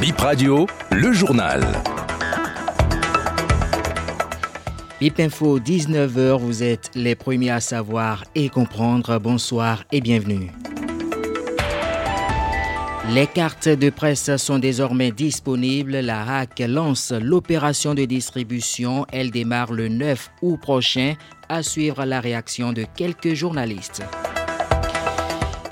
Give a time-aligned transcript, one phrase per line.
[0.00, 1.60] Bip Radio, le journal.
[5.00, 9.18] Bip Info, 19h, vous êtes les premiers à savoir et comprendre.
[9.18, 10.52] Bonsoir et bienvenue.
[13.10, 15.96] Les cartes de presse sont désormais disponibles.
[15.96, 19.04] La RAC lance l'opération de distribution.
[19.12, 21.14] Elle démarre le 9 août prochain
[21.48, 24.04] à suivre la réaction de quelques journalistes.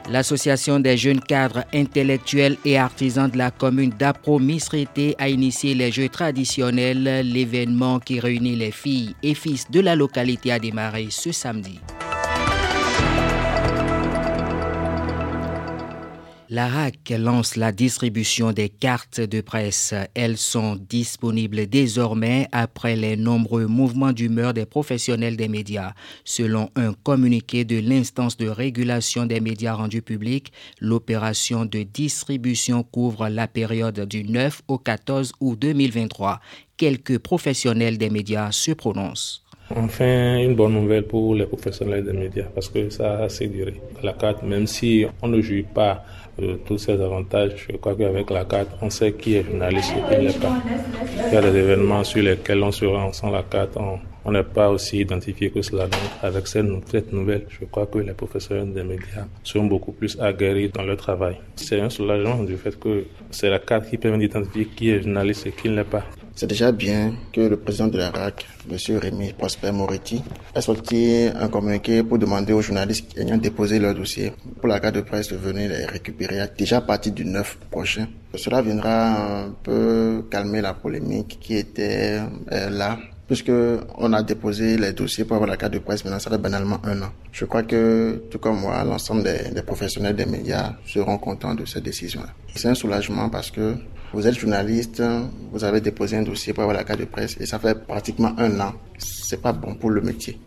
[0.09, 6.09] L'Association des jeunes cadres intellectuels et artisans de la commune d'Apro-Misrité a initié les Jeux
[6.09, 7.23] traditionnels.
[7.25, 11.81] L'événement qui réunit les filles et fils de la localité a démarré ce samedi.
[16.49, 19.93] La RAC lance la distribution des cartes de presse.
[20.15, 25.95] Elles sont disponibles désormais après les nombreux mouvements d'humeur des professionnels des médias.
[26.25, 33.29] Selon un communiqué de l'instance de régulation des médias rendus publics, l'opération de distribution couvre
[33.29, 36.39] la période du 9 au 14 août 2023.
[36.77, 39.46] Quelques professionnels des médias se prononcent.
[39.75, 43.75] Enfin, une bonne nouvelle pour les professionnels des médias parce que ça a assez duré.
[44.01, 46.05] La carte, même si on ne joue pas
[46.39, 50.15] de tous ces avantages, je crois qu'avec la carte, on sait qui est journaliste et
[50.15, 50.63] qui ne l'est pas.
[51.27, 53.77] Il y a des événements sur lesquels on se rend sans la carte,
[54.25, 55.85] on n'est pas aussi identifié que cela.
[55.89, 60.17] Donc, avec cette, cette, nouvelle, je crois que les professionnels des médias sont beaucoup plus
[60.21, 61.39] aguerris dans leur travail.
[61.57, 65.47] C'est un soulagement du fait que c'est la carte qui permet d'identifier qui est journaliste
[65.47, 66.05] et qui ne l'est pas.
[66.39, 68.99] C'est déjà bien que le président de la RAC, M.
[68.99, 70.23] Rémi Prosper Moretti,
[70.55, 74.97] ait sorti un communiqué pour demander aux journalistes ayant déposé leur dossier pour la carte
[74.97, 78.09] de presse de venir les récupérer déjà à partir du 9 prochain.
[78.35, 82.21] Cela viendra un peu calmer la polémique qui était
[82.51, 83.53] là puisque
[83.97, 86.79] on a déposé les dossiers pour avoir la carte de presse, maintenant ça fait banalement
[86.85, 87.13] un an.
[87.33, 91.65] Je crois que, tout comme moi, l'ensemble des, des, professionnels des médias seront contents de
[91.65, 92.29] cette décision-là.
[92.55, 93.75] C'est un soulagement parce que
[94.13, 95.03] vous êtes journaliste,
[95.53, 98.35] vous avez déposé un dossier pour avoir la carte de presse et ça fait pratiquement
[98.39, 98.73] un an.
[98.99, 100.41] C'est pas bon pour le métier.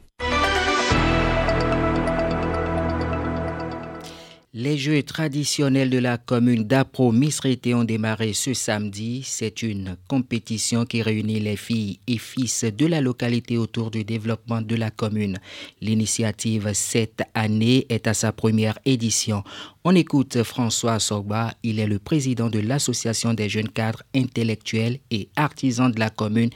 [4.56, 9.22] Les Jeux traditionnels de la commune d'Apro-Misrité ont démarré ce samedi.
[9.24, 14.64] C'est une compétition qui réunit les filles et fils de la localité autour du développement
[14.64, 15.38] de la commune.
[15.82, 19.44] L'initiative cette année est à sa première édition.
[19.84, 25.30] On écoute François Sogba, il est le président de l'Association des jeunes cadres intellectuels et
[25.36, 26.50] artisans de la commune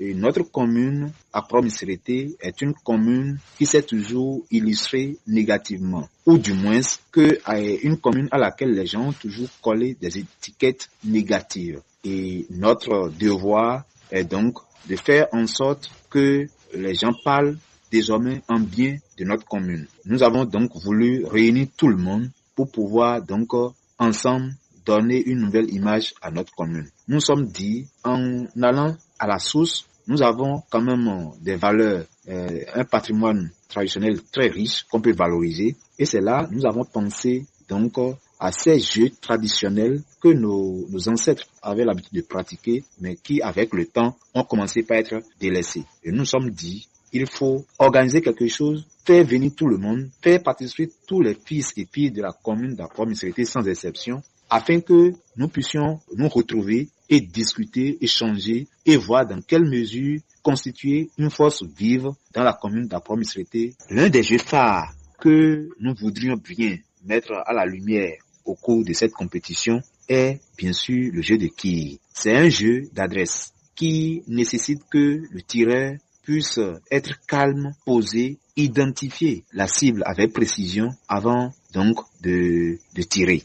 [0.00, 0.14] d'Apro-Misrité.
[0.14, 6.80] Notre commune, à Promisérité, est une commune qui s'est toujours illustrée négativement, ou du moins
[7.12, 7.38] que
[7.84, 11.80] une commune à laquelle les gens ont toujours collé des étiquettes négatives.
[12.04, 17.58] Et notre devoir est donc de faire en sorte que les gens parlent
[17.92, 19.86] désormais en bien de notre commune.
[20.06, 23.50] Nous avons donc voulu réunir tout le monde pour pouvoir donc
[23.98, 24.54] ensemble
[24.86, 26.88] donner une nouvelle image à notre commune.
[27.06, 32.64] Nous sommes dit en allant à la source nous avons quand même des valeurs, euh,
[32.74, 35.76] un patrimoine traditionnel très riche qu'on peut valoriser.
[36.00, 37.92] Et c'est là, nous avons pensé donc
[38.40, 43.86] à ces jeux traditionnels que nos, ancêtres avaient l'habitude de pratiquer, mais qui, avec le
[43.86, 45.84] temps, ont commencé par être délaissés.
[46.02, 50.42] Et nous sommes dit, il faut organiser quelque chose, faire venir tout le monde, faire
[50.42, 53.06] participer tous les fils et filles de la commune d'accord
[53.44, 59.64] sans exception, afin que nous puissions nous retrouver et discuter, échanger et voir dans quelle
[59.64, 63.74] mesure constituer une force vive dans la commune d'Apromisreté.
[63.90, 68.92] L'un des jeux phares que nous voudrions bien mettre à la lumière au cours de
[68.92, 71.98] cette compétition est bien sûr le jeu de quilles.
[72.14, 76.60] C'est un jeu d'adresse qui nécessite que le tireur puisse
[76.90, 83.42] être calme, posé, identifier la cible avec précision avant donc de, de tirer.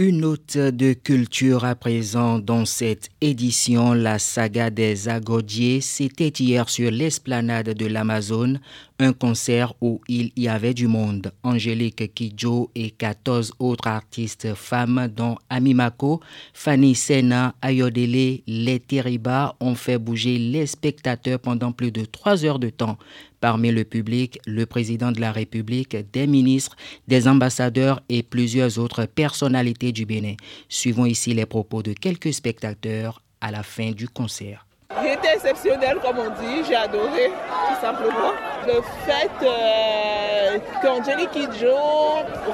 [0.00, 6.68] Une note de culture à présent dans cette édition, la saga des Agodiers, c'était hier
[6.68, 8.60] sur l'esplanade de l'Amazone,
[8.98, 11.32] un concert où il y avait du monde.
[11.42, 16.20] Angélique Kidjo et 14 autres artistes femmes dont Amimako,
[16.52, 22.58] Fanny Sena, Ayodele, Les Teriba ont fait bouger les spectateurs pendant plus de trois heures
[22.58, 22.98] de temps.
[23.40, 26.76] Parmi le public, le président de la République, des ministres,
[27.06, 30.34] des ambassadeurs et plusieurs autres personnalités du Bénin.
[30.68, 34.67] Suivons ici les propos de quelques spectateurs à la fin du concert.
[35.02, 37.30] C'était exceptionnel, comme on dit, j'ai adoré,
[37.68, 38.32] tout simplement.
[38.66, 41.76] Le fait euh, qu'Angélique Kidjo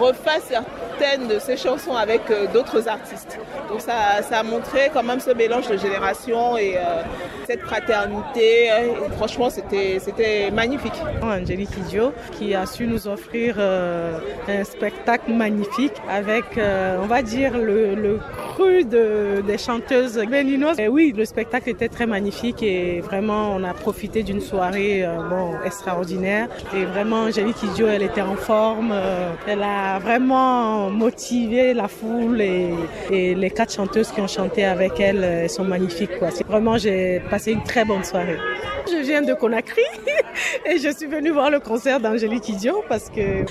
[0.00, 3.38] refasse certaines de ses chansons avec euh, d'autres artistes.
[3.68, 7.02] Donc ça, ça a montré quand même ce mélange de générations et euh,
[7.46, 8.68] cette fraternité.
[9.16, 11.00] franchement, c'était, magnifique.
[11.22, 18.18] Angélique Idio qui a su nous offrir un spectacle magnifique avec, on va dire, le
[18.58, 20.78] de, des chanteuses béninoises.
[20.78, 25.52] Et oui, le spectacle était très magnifique et vraiment, on a profité d'une soirée bon,
[25.64, 26.48] extraordinaire.
[26.74, 28.94] Et vraiment, Angélique Idio, elle était en forme.
[29.46, 32.74] elle a vraiment motivé la foule et,
[33.10, 36.18] les quatre chanteuses qui ont chanté avec elle elles sont magnifiques.
[36.18, 36.28] Quoi.
[36.48, 38.38] Vraiment, j'ai passé une très bonne soirée.
[38.86, 39.82] Je viens de Conakry
[40.66, 43.44] et je suis venue voir le concert d'Angélique Idio parce que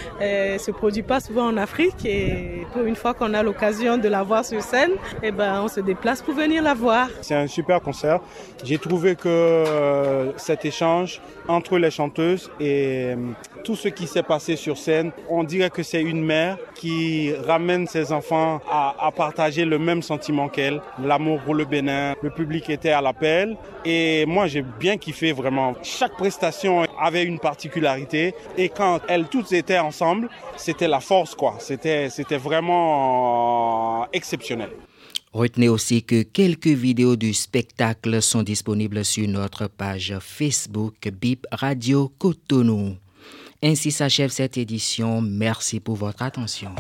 [0.54, 4.08] ne se produit pas souvent en Afrique et pour une fois qu'on a l'occasion de
[4.08, 4.92] la voir sur scène,
[5.22, 7.08] eh ben on se déplace pour venir la voir.
[7.22, 8.20] C'est un super concert.
[8.64, 13.16] J'ai trouvé que euh, cet échange entre les chanteuses et euh,
[13.64, 17.88] tout ce qui s'est passé sur scène, on dirait que c'est une mère qui ramène
[17.88, 22.16] ses enfants à, partager le même sentiment qu'elle, l'amour pour le Bénin.
[22.22, 23.56] Le public était à l'appel
[23.86, 25.74] et moi j'ai bien kiffé vraiment.
[25.84, 31.56] Chaque prestation avait une particularité et quand elles toutes étaient ensemble, c'était la force quoi.
[31.60, 34.70] C'était c'était vraiment exceptionnel.
[35.34, 42.14] Retenez aussi que quelques vidéos du spectacle sont disponibles sur notre page Facebook Bip Radio
[42.20, 42.96] Cotonou.
[43.64, 45.22] Ainsi s'achève cette édition.
[45.22, 46.76] Merci pour votre attention.